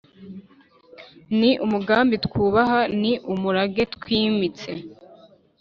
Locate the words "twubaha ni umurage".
2.25-3.83